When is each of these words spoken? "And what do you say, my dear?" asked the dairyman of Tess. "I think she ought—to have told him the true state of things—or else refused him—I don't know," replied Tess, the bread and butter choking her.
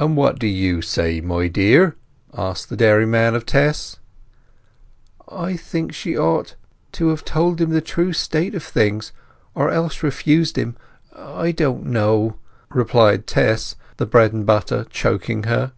"And 0.00 0.16
what 0.16 0.40
do 0.40 0.48
you 0.48 0.82
say, 0.82 1.20
my 1.20 1.46
dear?" 1.46 1.94
asked 2.36 2.70
the 2.70 2.76
dairyman 2.76 3.36
of 3.36 3.46
Tess. 3.46 4.00
"I 5.28 5.56
think 5.56 5.92
she 5.94 6.18
ought—to 6.18 7.08
have 7.10 7.24
told 7.24 7.60
him 7.60 7.70
the 7.70 7.80
true 7.80 8.12
state 8.12 8.56
of 8.56 8.64
things—or 8.64 9.70
else 9.70 10.02
refused 10.02 10.58
him—I 10.58 11.52
don't 11.52 11.86
know," 11.86 12.34
replied 12.70 13.28
Tess, 13.28 13.76
the 13.96 14.06
bread 14.06 14.32
and 14.32 14.44
butter 14.44 14.86
choking 14.90 15.44
her. 15.44 15.72